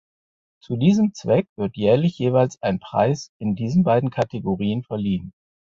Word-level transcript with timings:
Zu 0.63 0.77
diesem 0.77 1.13
Zweck 1.13 1.47
wird 1.57 1.77
jährlich 1.77 2.17
jeweils 2.17 2.59
ein 2.63 2.79
Preis 2.79 3.31
in 3.39 3.53
diesen 3.53 3.83
beiden 3.83 4.09
Kategorien 4.09 4.81
verliehen. 4.81 5.31